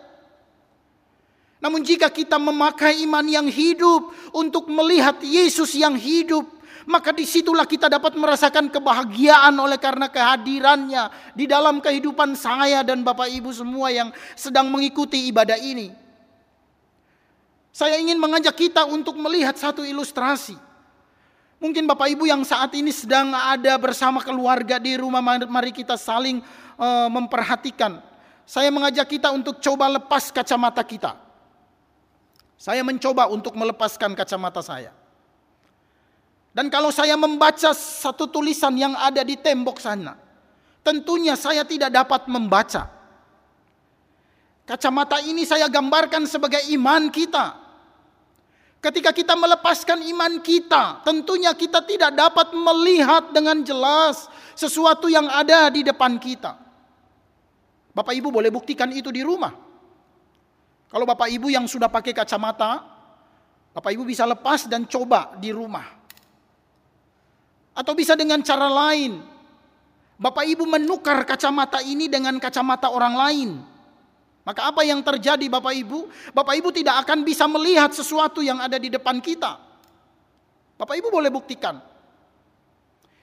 Namun 1.58 1.82
jika 1.82 2.14
kita 2.14 2.38
memakai 2.38 3.02
iman 3.10 3.26
yang 3.26 3.50
hidup 3.50 4.14
untuk 4.30 4.70
melihat 4.70 5.18
Yesus 5.26 5.74
yang 5.74 5.98
hidup, 5.98 6.46
maka 6.86 7.10
di 7.10 7.26
situlah 7.26 7.66
kita 7.66 7.90
dapat 7.90 8.14
merasakan 8.14 8.70
kebahagiaan 8.70 9.58
oleh 9.58 9.82
karena 9.82 10.06
kehadirannya 10.06 11.34
di 11.34 11.50
dalam 11.50 11.82
kehidupan 11.82 12.38
saya 12.38 12.86
dan 12.86 13.02
Bapak 13.02 13.26
Ibu 13.26 13.50
semua 13.50 13.90
yang 13.90 14.14
sedang 14.38 14.70
mengikuti 14.70 15.26
ibadah 15.26 15.58
ini. 15.58 15.90
Saya 17.74 17.98
ingin 17.98 18.22
mengajak 18.22 18.54
kita 18.54 18.86
untuk 18.86 19.18
melihat 19.18 19.58
satu 19.58 19.82
ilustrasi. 19.82 20.56
Mungkin 21.56 21.88
Bapak 21.88 22.12
Ibu 22.12 22.28
yang 22.28 22.44
saat 22.44 22.76
ini 22.76 22.92
sedang 22.92 23.32
ada 23.32 23.80
bersama 23.80 24.20
keluarga 24.20 24.76
di 24.76 25.00
rumah, 25.00 25.24
mari 25.24 25.72
kita 25.72 25.96
saling 25.96 26.44
uh, 26.76 27.08
memperhatikan. 27.08 28.04
Saya 28.46 28.70
mengajak 28.70 29.08
kita 29.08 29.32
untuk 29.32 29.58
coba 29.64 29.90
lepas 29.90 30.30
kacamata 30.30 30.84
kita. 30.84 31.16
Saya 32.60 32.84
mencoba 32.84 33.28
untuk 33.32 33.56
melepaskan 33.56 34.14
kacamata 34.14 34.62
saya. 34.62 34.92
Dan 36.56 36.72
kalau 36.72 36.88
saya 36.88 37.20
membaca 37.20 37.76
satu 37.76 38.32
tulisan 38.32 38.72
yang 38.80 38.96
ada 38.96 39.24
di 39.28 39.36
tembok 39.36 39.76
sana, 39.82 40.16
tentunya 40.86 41.36
saya 41.36 41.68
tidak 41.68 41.92
dapat 41.92 42.32
membaca. 42.32 42.88
Kacamata 44.64 45.20
ini 45.20 45.44
saya 45.44 45.68
gambarkan 45.68 46.24
sebagai 46.30 46.64
iman 46.72 47.12
kita. 47.12 47.65
Ketika 48.86 49.10
kita 49.10 49.34
melepaskan 49.34 49.98
iman 50.14 50.38
kita, 50.46 51.02
tentunya 51.02 51.50
kita 51.58 51.82
tidak 51.82 52.14
dapat 52.14 52.54
melihat 52.54 53.34
dengan 53.34 53.66
jelas 53.66 54.30
sesuatu 54.54 55.10
yang 55.10 55.26
ada 55.26 55.74
di 55.74 55.82
depan 55.82 56.22
kita. 56.22 56.54
Bapak 57.98 58.14
Ibu 58.14 58.30
boleh 58.30 58.54
buktikan 58.54 58.94
itu 58.94 59.10
di 59.10 59.26
rumah. 59.26 59.58
Kalau 60.86 61.02
Bapak 61.02 61.34
Ibu 61.34 61.50
yang 61.50 61.66
sudah 61.66 61.90
pakai 61.90 62.14
kacamata, 62.14 62.86
Bapak 63.74 63.90
Ibu 63.90 64.06
bisa 64.06 64.22
lepas 64.30 64.70
dan 64.70 64.86
coba 64.86 65.34
di 65.42 65.50
rumah. 65.50 65.90
Atau 67.74 67.98
bisa 67.98 68.14
dengan 68.14 68.46
cara 68.46 68.70
lain. 68.70 69.18
Bapak 70.22 70.46
Ibu 70.46 70.62
menukar 70.70 71.26
kacamata 71.26 71.82
ini 71.82 72.06
dengan 72.06 72.38
kacamata 72.38 72.94
orang 72.94 73.18
lain. 73.18 73.50
Maka 74.46 74.70
apa 74.70 74.86
yang 74.86 75.02
terjadi 75.02 75.50
Bapak 75.50 75.74
Ibu? 75.74 76.06
Bapak 76.30 76.54
Ibu 76.54 76.70
tidak 76.70 77.02
akan 77.02 77.26
bisa 77.26 77.50
melihat 77.50 77.90
sesuatu 77.90 78.46
yang 78.46 78.62
ada 78.62 78.78
di 78.78 78.94
depan 78.94 79.18
kita. 79.18 79.58
Bapak 80.78 81.02
Ibu 81.02 81.10
boleh 81.10 81.34
buktikan. 81.34 81.82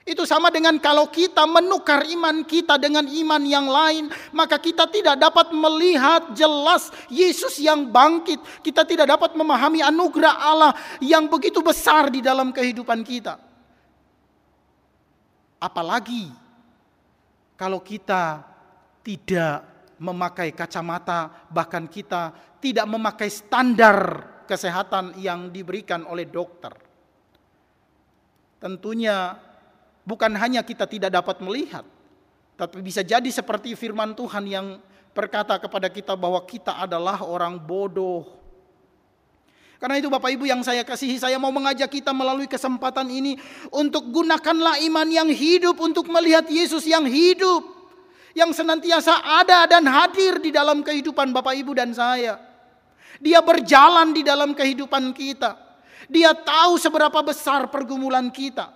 Itu 0.03 0.27
sama 0.27 0.51
dengan 0.51 0.75
kalau 0.83 1.07
kita 1.07 1.47
menukar 1.47 2.03
iman 2.03 2.43
kita 2.43 2.75
dengan 2.75 3.07
iman 3.07 3.39
yang 3.47 3.71
lain, 3.71 4.11
maka 4.35 4.59
kita 4.59 4.83
tidak 4.91 5.15
dapat 5.15 5.55
melihat 5.55 6.35
jelas 6.35 6.91
Yesus 7.07 7.55
yang 7.63 7.87
bangkit. 7.87 8.43
Kita 8.59 8.83
tidak 8.83 9.07
dapat 9.15 9.31
memahami 9.31 9.79
anugerah 9.79 10.35
Allah 10.35 10.75
yang 10.99 11.31
begitu 11.31 11.63
besar 11.63 12.11
di 12.11 12.19
dalam 12.19 12.51
kehidupan 12.51 12.99
kita. 13.07 13.39
Apalagi 15.63 16.27
kalau 17.55 17.79
kita 17.79 18.43
tidak 19.07 19.72
memakai 20.03 20.51
kacamata, 20.51 21.47
bahkan 21.47 21.87
kita 21.87 22.35
tidak 22.59 22.83
memakai 22.83 23.31
standar 23.31 24.27
kesehatan 24.43 25.15
yang 25.15 25.47
diberikan 25.47 26.03
oleh 26.03 26.27
dokter. 26.27 26.75
Tentunya 28.59 29.39
bukan 30.03 30.35
hanya 30.35 30.59
kita 30.67 30.83
tidak 30.83 31.15
dapat 31.15 31.39
melihat, 31.39 31.87
tapi 32.59 32.83
bisa 32.83 32.99
jadi 32.99 33.27
seperti 33.31 33.79
firman 33.79 34.11
Tuhan 34.11 34.43
yang 34.43 34.67
berkata 35.15 35.55
kepada 35.55 35.87
kita 35.87 36.19
bahwa 36.19 36.43
kita 36.43 36.83
adalah 36.83 37.23
orang 37.23 37.55
bodoh. 37.55 38.43
Karena 39.79 39.99
itu 39.99 40.07
Bapak 40.07 40.31
Ibu 40.31 40.47
yang 40.47 40.63
saya 40.63 40.87
kasihi, 40.87 41.19
saya 41.19 41.35
mau 41.35 41.51
mengajak 41.51 41.91
kita 41.91 42.15
melalui 42.15 42.47
kesempatan 42.47 43.03
ini 43.11 43.35
untuk 43.67 44.15
gunakanlah 44.15 44.79
iman 44.79 45.07
yang 45.11 45.27
hidup 45.27 45.75
untuk 45.75 46.07
melihat 46.07 46.47
Yesus 46.47 46.87
yang 46.87 47.03
hidup 47.03 47.72
yang 48.33 48.49
senantiasa 48.49 49.21
ada 49.21 49.69
dan 49.69 49.85
hadir 49.85 50.41
di 50.41 50.49
dalam 50.49 50.81
kehidupan 50.81 51.29
Bapak 51.29 51.53
Ibu 51.53 51.77
dan 51.77 51.93
saya. 51.93 52.41
Dia 53.21 53.39
berjalan 53.45 54.11
di 54.11 54.25
dalam 54.25 54.57
kehidupan 54.57 55.13
kita. 55.13 55.55
Dia 56.09 56.35
tahu 56.35 56.75
seberapa 56.81 57.23
besar 57.23 57.71
pergumulan 57.71 58.27
kita 58.33 58.73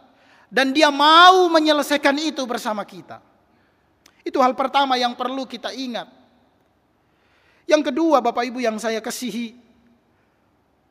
dan 0.47 0.71
dia 0.71 0.87
mau 0.87 1.51
menyelesaikan 1.51 2.15
itu 2.21 2.45
bersama 2.47 2.87
kita. 2.87 3.19
Itu 4.23 4.39
hal 4.39 4.55
pertama 4.55 4.95
yang 4.95 5.17
perlu 5.17 5.43
kita 5.43 5.75
ingat. 5.75 6.07
Yang 7.67 7.91
kedua, 7.91 8.23
Bapak 8.23 8.47
Ibu 8.47 8.63
yang 8.63 8.79
saya 8.79 9.03
kasihi, 9.03 9.51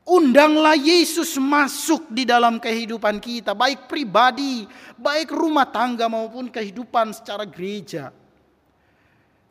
undanglah 0.05 0.77
Yesus 0.77 1.41
masuk 1.41 2.13
di 2.13 2.29
dalam 2.29 2.61
kehidupan 2.61 3.17
kita, 3.17 3.57
baik 3.57 3.89
pribadi, 3.89 4.69
baik 5.01 5.33
rumah 5.33 5.73
tangga 5.73 6.05
maupun 6.05 6.53
kehidupan 6.53 7.17
secara 7.17 7.49
gereja. 7.49 8.13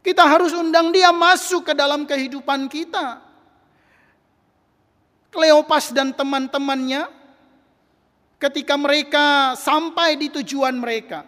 Kita 0.05 0.21
harus 0.21 0.53
undang 0.53 0.93
dia 0.93 1.09
masuk 1.09 1.65
ke 1.65 1.73
dalam 1.73 2.05
kehidupan 2.05 2.69
kita. 2.69 3.25
Kleopas 5.33 5.89
dan 5.89 6.13
teman-temannya 6.13 7.09
ketika 8.37 8.77
mereka 8.77 9.57
sampai 9.57 10.13
di 10.13 10.29
tujuan 10.29 10.77
mereka. 10.77 11.25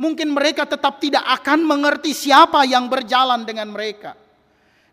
Mungkin 0.00 0.32
mereka 0.32 0.64
tetap 0.64 0.96
tidak 0.96 1.28
akan 1.28 1.60
mengerti 1.60 2.16
siapa 2.16 2.64
yang 2.64 2.88
berjalan 2.88 3.44
dengan 3.44 3.68
mereka. 3.68 4.16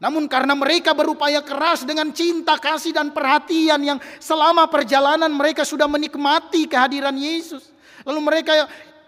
Namun 0.04 0.28
karena 0.28 0.52
mereka 0.52 0.92
berupaya 0.92 1.40
keras 1.40 1.88
dengan 1.88 2.12
cinta, 2.12 2.60
kasih 2.60 2.92
dan 2.92 3.16
perhatian 3.16 3.82
yang 3.88 4.00
selama 4.20 4.68
perjalanan 4.68 5.32
mereka 5.32 5.64
sudah 5.64 5.88
menikmati 5.88 6.68
kehadiran 6.68 7.16
Yesus. 7.16 7.72
Lalu 8.04 8.20
mereka 8.20 8.68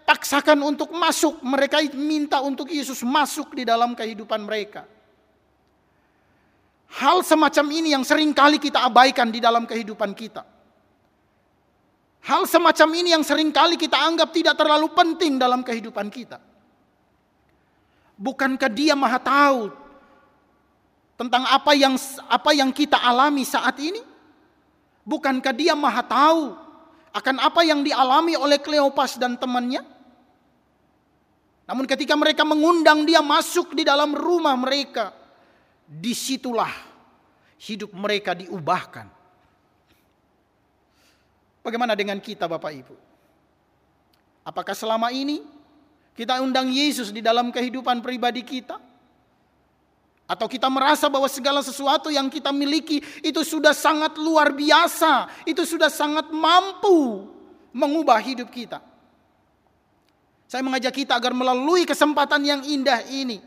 paksakan 0.09 0.57
untuk 0.65 0.89
masuk, 0.89 1.37
mereka 1.45 1.77
minta 1.93 2.41
untuk 2.41 2.65
Yesus 2.73 3.05
masuk 3.05 3.53
di 3.53 3.61
dalam 3.61 3.93
kehidupan 3.93 4.41
mereka. 4.41 4.89
Hal 6.89 7.21
semacam 7.21 7.65
ini 7.69 7.93
yang 7.93 8.01
sering 8.01 8.33
kali 8.33 8.57
kita 8.57 8.81
abaikan 8.89 9.29
di 9.29 9.37
dalam 9.37 9.69
kehidupan 9.69 10.17
kita. 10.17 10.41
Hal 12.25 12.49
semacam 12.49 12.89
ini 12.97 13.13
yang 13.13 13.21
sering 13.21 13.53
kali 13.53 13.77
kita 13.77 14.01
anggap 14.01 14.33
tidak 14.33 14.57
terlalu 14.57 14.89
penting 14.97 15.37
dalam 15.37 15.61
kehidupan 15.61 16.09
kita. 16.09 16.41
Bukankah 18.17 18.73
dia 18.73 18.97
maha 18.97 19.21
tahu 19.21 19.69
tentang 21.21 21.45
apa 21.45 21.77
yang 21.77 21.93
apa 22.25 22.51
yang 22.57 22.73
kita 22.73 22.97
alami 22.97 23.45
saat 23.45 23.77
ini? 23.77 24.01
Bukankah 25.05 25.53
dia 25.53 25.77
maha 25.77 26.01
tahu 26.01 26.57
akan 27.13 27.35
apa 27.45 27.61
yang 27.61 27.85
dialami 27.85 28.33
oleh 28.33 28.57
Kleopas 28.57 29.21
dan 29.21 29.37
temannya? 29.37 29.98
Namun 31.69 31.85
ketika 31.85 32.17
mereka 32.17 32.41
mengundang 32.41 33.05
dia 33.05 33.21
masuk 33.21 33.77
di 33.77 33.85
dalam 33.85 34.17
rumah 34.17 34.57
mereka, 34.57 35.13
di 35.85 36.17
situlah 36.17 36.73
hidup 37.61 37.93
mereka 37.93 38.33
diubahkan. 38.33 39.05
Bagaimana 41.61 41.93
dengan 41.93 42.17
kita 42.17 42.49
Bapak 42.49 42.73
Ibu? 42.73 42.95
Apakah 44.41 44.73
selama 44.73 45.13
ini 45.13 45.45
kita 46.17 46.41
undang 46.41 46.73
Yesus 46.73 47.13
di 47.13 47.21
dalam 47.21 47.53
kehidupan 47.53 48.01
pribadi 48.01 48.41
kita? 48.41 48.81
Atau 50.25 50.49
kita 50.49 50.73
merasa 50.73 51.05
bahwa 51.05 51.29
segala 51.29 51.61
sesuatu 51.61 52.09
yang 52.09 52.33
kita 52.33 52.49
miliki 52.49 52.97
itu 53.21 53.45
sudah 53.45 53.77
sangat 53.77 54.17
luar 54.17 54.57
biasa, 54.57 55.45
itu 55.45 55.61
sudah 55.69 55.93
sangat 55.93 56.33
mampu 56.33 57.29
mengubah 57.69 58.17
hidup 58.25 58.49
kita. 58.49 58.88
Saya 60.49 60.65
mengajak 60.65 60.97
kita 60.97 61.13
agar 61.13 61.29
melalui 61.29 61.85
kesempatan 61.85 62.41
yang 62.41 62.61
indah 62.65 63.05
ini, 63.05 63.37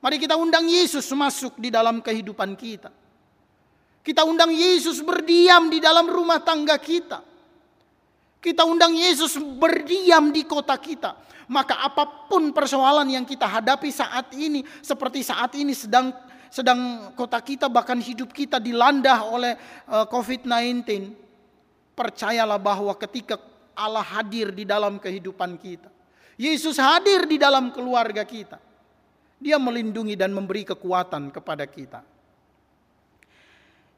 mari 0.00 0.16
kita 0.16 0.32
undang 0.40 0.64
Yesus 0.64 1.04
masuk 1.12 1.60
di 1.60 1.68
dalam 1.68 2.00
kehidupan 2.00 2.56
kita. 2.56 2.88
Kita 4.00 4.24
undang 4.24 4.48
Yesus 4.48 5.04
berdiam 5.04 5.68
di 5.68 5.76
dalam 5.76 6.08
rumah 6.08 6.40
tangga 6.40 6.80
kita. 6.80 7.20
Kita 8.40 8.64
undang 8.64 8.96
Yesus 8.96 9.36
berdiam 9.36 10.32
di 10.32 10.48
kota 10.48 10.74
kita 10.80 11.20
maka 11.52 11.84
apa 11.84 12.08
pun 12.32 12.48
persoalan 12.48 13.04
yang 13.12 13.28
kita 13.28 13.44
hadapi 13.44 13.92
saat 13.92 14.32
ini 14.32 14.64
seperti 14.80 15.20
saat 15.20 15.52
ini 15.52 15.76
sedang 15.76 16.08
sedang 16.48 17.12
kota 17.12 17.36
kita 17.44 17.68
bahkan 17.68 18.00
hidup 18.00 18.32
kita 18.32 18.56
dilanda 18.56 19.20
oleh 19.28 19.52
eh, 19.84 20.06
COVID-19 20.08 21.12
percayalah 21.92 22.56
bahwa 22.56 22.96
ketika 22.96 23.36
Allah 23.76 24.00
hadir 24.00 24.48
di 24.48 24.64
dalam 24.64 24.96
kehidupan 24.96 25.60
kita 25.60 25.91
Yesus 26.40 26.80
hadir 26.80 27.28
di 27.28 27.36
dalam 27.36 27.70
keluarga 27.72 28.24
kita 28.24 28.58
dia 29.42 29.58
melindungi 29.58 30.14
dan 30.14 30.30
memberi 30.30 30.62
kekuatan 30.68 31.34
kepada 31.34 31.66
kita 31.66 32.00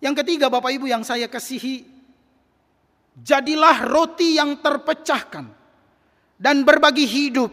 yang 0.02 0.14
ketiga 0.16 0.52
Bapak 0.52 0.72
Ibu 0.74 0.88
yang 0.88 1.04
saya 1.06 1.30
kasihi 1.30 1.94
jadilah 3.18 3.86
roti 3.86 4.34
yang 4.34 4.58
terpecahkan 4.58 5.46
dan 6.34 6.66
berbagi 6.66 7.06
hidup 7.06 7.52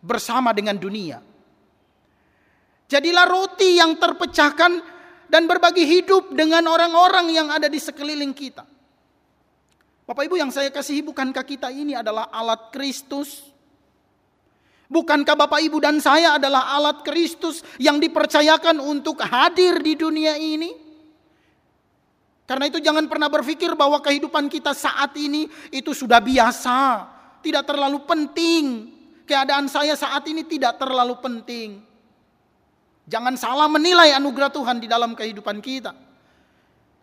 bersama 0.00 0.56
dengan 0.56 0.80
dunia. 0.80 1.20
Jadilah 2.88 3.26
roti 3.28 3.76
yang 3.76 4.00
terpecahkan 4.00 4.72
dan 5.28 5.44
berbagi 5.44 5.84
hidup 5.84 6.32
dengan 6.32 6.64
orang-orang 6.72 7.28
yang 7.28 7.48
ada 7.52 7.68
di 7.68 7.76
sekeliling 7.76 8.32
kita. 8.32 8.64
Bapak 10.08 10.24
Ibu 10.24 10.40
yang 10.40 10.48
saya 10.48 10.72
kasihi, 10.72 11.04
bukankah 11.04 11.44
kita 11.44 11.68
ini 11.68 11.92
adalah 11.92 12.32
alat 12.32 12.72
Kristus? 12.72 13.44
Bukankah 14.88 15.36
Bapak 15.36 15.60
Ibu 15.60 15.84
dan 15.84 16.00
saya 16.00 16.40
adalah 16.40 16.72
alat 16.72 17.04
Kristus 17.04 17.60
yang 17.76 18.00
dipercayakan 18.00 18.80
untuk 18.80 19.20
hadir 19.20 19.84
di 19.84 19.92
dunia 19.92 20.40
ini? 20.40 20.72
Karena 22.48 22.64
itu 22.64 22.80
jangan 22.80 23.04
pernah 23.04 23.28
berpikir 23.28 23.76
bahwa 23.76 24.00
kehidupan 24.00 24.48
kita 24.48 24.72
saat 24.72 25.12
ini 25.20 25.44
itu 25.68 25.92
sudah 25.92 26.24
biasa 26.24 27.04
tidak 27.44 27.68
terlalu 27.68 28.00
penting. 28.08 28.96
Keadaan 29.28 29.68
saya 29.68 29.92
saat 29.92 30.24
ini 30.24 30.48
tidak 30.48 30.80
terlalu 30.80 31.20
penting. 31.20 31.84
Jangan 33.04 33.36
salah 33.36 33.68
menilai 33.68 34.16
anugerah 34.16 34.48
Tuhan 34.48 34.80
di 34.80 34.88
dalam 34.88 35.12
kehidupan 35.12 35.60
kita. 35.60 35.92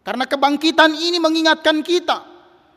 Karena 0.05 0.25
kebangkitan 0.25 0.93
ini 0.93 1.17
mengingatkan 1.21 1.85
kita 1.85 2.25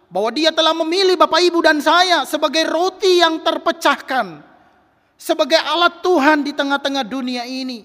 bahwa 0.09 0.33
Dia 0.33 0.53
telah 0.53 0.73
memilih 0.73 1.16
Bapak 1.16 1.40
Ibu 1.40 1.61
dan 1.61 1.81
saya 1.81 2.25
sebagai 2.25 2.64
roti 2.68 3.21
yang 3.21 3.44
terpecahkan, 3.44 4.40
sebagai 5.18 5.59
alat 5.59 5.98
Tuhan 6.00 6.46
di 6.46 6.54
tengah-tengah 6.54 7.02
dunia 7.02 7.42
ini, 7.42 7.83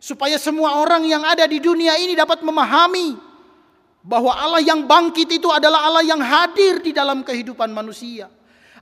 supaya 0.00 0.40
semua 0.40 0.80
orang 0.80 1.04
yang 1.04 1.22
ada 1.22 1.44
di 1.44 1.60
dunia 1.60 2.00
ini 2.00 2.16
dapat 2.16 2.40
memahami 2.40 3.14
bahwa 4.02 4.34
Allah 4.34 4.64
yang 4.64 4.82
bangkit 4.88 5.30
itu 5.30 5.46
adalah 5.52 5.86
Allah 5.86 6.02
yang 6.02 6.18
hadir 6.18 6.82
di 6.82 6.90
dalam 6.90 7.22
kehidupan 7.22 7.70
manusia. 7.70 8.26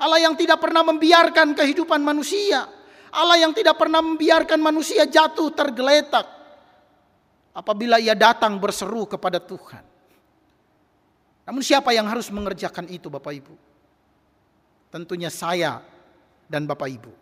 Allah 0.01 0.17
yang 0.17 0.33
tidak 0.33 0.57
pernah 0.65 0.81
membiarkan 0.81 1.53
kehidupan 1.53 2.01
manusia. 2.01 2.65
Allah 3.13 3.37
yang 3.37 3.53
tidak 3.53 3.77
pernah 3.77 4.01
membiarkan 4.01 4.57
manusia 4.57 5.05
jatuh 5.05 5.53
tergeletak. 5.53 6.25
Apabila 7.53 8.01
ia 8.01 8.17
datang 8.17 8.57
berseru 8.57 9.05
kepada 9.05 9.37
Tuhan. 9.37 9.85
Namun 11.45 11.61
siapa 11.61 11.93
yang 11.93 12.09
harus 12.09 12.33
mengerjakan 12.33 12.89
itu 12.89 13.13
Bapak 13.13 13.35
Ibu? 13.35 13.55
Tentunya 14.89 15.29
saya 15.29 15.85
dan 16.49 16.65
Bapak 16.65 16.89
Ibu. 16.89 17.13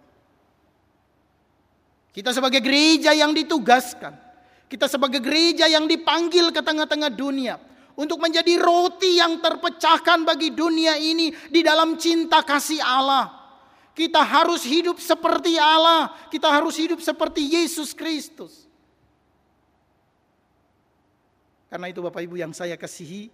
Kita 2.18 2.34
sebagai 2.34 2.58
gereja 2.58 3.14
yang 3.14 3.30
ditugaskan. 3.30 4.10
Kita 4.66 4.90
sebagai 4.90 5.22
gereja 5.22 5.70
yang 5.70 5.86
dipanggil 5.86 6.50
ke 6.50 6.58
tengah-tengah 6.58 7.14
dunia 7.14 7.62
untuk 7.94 8.18
menjadi 8.18 8.58
roti 8.58 9.22
yang 9.22 9.38
terpecahkan 9.38 10.26
bagi 10.26 10.50
dunia 10.50 10.98
ini 10.98 11.30
di 11.46 11.62
dalam 11.62 11.94
cinta 11.94 12.42
kasih 12.42 12.82
Allah. 12.82 13.30
Kita 13.94 14.18
harus 14.26 14.66
hidup 14.66 14.98
seperti 14.98 15.62
Allah, 15.62 16.10
kita 16.26 16.50
harus 16.50 16.74
hidup 16.74 16.98
seperti 16.98 17.54
Yesus 17.54 17.94
Kristus. 17.94 18.66
Karena 21.70 21.86
itu 21.86 22.02
Bapak 22.02 22.26
Ibu 22.26 22.34
yang 22.34 22.50
saya 22.50 22.74
kasihi, 22.74 23.30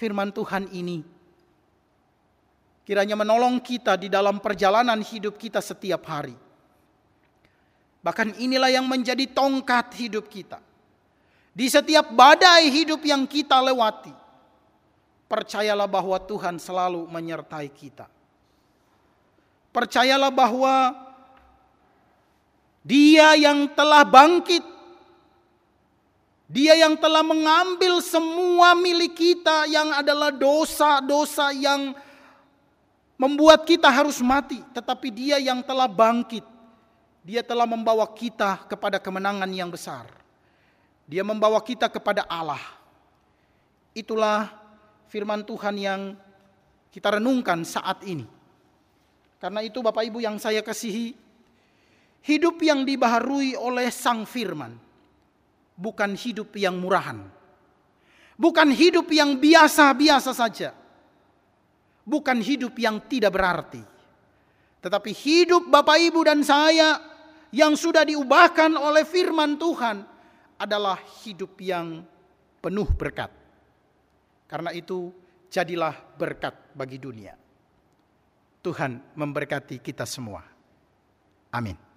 firman 0.00 0.32
Tuhan 0.32 0.64
ini 0.72 1.04
kiranya 2.88 3.20
menolong 3.20 3.60
kita 3.60 4.00
di 4.00 4.08
dalam 4.08 4.40
perjalanan 4.40 5.04
hidup 5.04 5.36
kita 5.36 5.60
setiap 5.60 6.08
hari. 6.08 6.51
Bahkan 8.02 8.42
inilah 8.42 8.68
yang 8.68 8.84
menjadi 8.90 9.30
tongkat 9.30 9.94
hidup 9.94 10.26
kita. 10.26 10.58
Di 11.54 11.70
setiap 11.70 12.10
badai 12.10 12.66
hidup 12.66 12.98
yang 13.06 13.22
kita 13.30 13.62
lewati, 13.62 14.10
percayalah 15.30 15.86
bahwa 15.86 16.18
Tuhan 16.18 16.58
selalu 16.58 17.06
menyertai 17.06 17.70
kita. 17.70 18.10
Percayalah 19.72 20.28
bahwa 20.28 20.92
Dia 22.82 23.38
yang 23.38 23.70
telah 23.72 24.02
bangkit, 24.02 24.66
Dia 26.50 26.74
yang 26.76 26.98
telah 26.98 27.22
mengambil 27.22 28.02
semua 28.02 28.74
milik 28.74 29.14
kita 29.16 29.70
yang 29.70 29.94
adalah 29.94 30.34
dosa-dosa 30.34 31.54
yang 31.54 31.94
membuat 33.16 33.62
kita 33.62 33.86
harus 33.86 34.18
mati, 34.18 34.60
tetapi 34.74 35.08
Dia 35.08 35.38
yang 35.38 35.62
telah 35.64 35.86
bangkit, 35.86 36.44
Dia 37.22 37.46
telah 37.46 37.66
membawa 37.70 38.06
kita 38.10 38.66
kepada 38.66 38.98
kemenangan 38.98 39.46
yang 39.54 39.70
besar. 39.70 40.10
Dia 41.06 41.22
membawa 41.22 41.62
kita 41.62 41.86
kepada 41.86 42.26
Allah. 42.26 42.60
Itulah 43.94 44.50
firman 45.06 45.46
Tuhan 45.46 45.76
yang 45.78 46.00
kita 46.90 47.18
renungkan 47.18 47.62
saat 47.62 48.02
ini. 48.02 48.26
Karena 49.38 49.62
itu 49.62 49.82
Bapak 49.82 50.06
Ibu 50.06 50.22
yang 50.22 50.38
saya 50.38 50.62
kasihi, 50.62 51.14
hidup 52.26 52.58
yang 52.62 52.82
dibaharui 52.86 53.54
oleh 53.58 53.90
Sang 53.90 54.26
Firman 54.26 54.74
bukan 55.82 56.14
hidup 56.14 56.54
yang 56.54 56.78
murahan. 56.78 57.18
Bukan 58.38 58.70
hidup 58.70 59.10
yang 59.10 59.38
biasa-biasa 59.38 60.32
saja. 60.34 60.70
Bukan 62.02 62.42
hidup 62.42 62.74
yang 62.78 62.98
tidak 63.06 63.34
berarti. 63.34 63.82
Tetapi 64.82 65.10
hidup 65.14 65.70
Bapak 65.70 65.98
Ibu 65.98 66.26
dan 66.26 66.42
saya 66.42 67.11
yang 67.52 67.76
sudah 67.76 68.02
diubahkan 68.08 68.72
oleh 68.74 69.04
firman 69.04 69.60
Tuhan 69.60 70.02
adalah 70.56 70.96
hidup 71.22 71.60
yang 71.60 72.00
penuh 72.64 72.88
berkat. 72.96 73.28
Karena 74.48 74.72
itu, 74.72 75.12
jadilah 75.52 75.92
berkat 76.16 76.56
bagi 76.72 76.96
dunia. 76.96 77.36
Tuhan 78.64 79.16
memberkati 79.18 79.82
kita 79.84 80.08
semua. 80.08 80.40
Amin. 81.52 81.91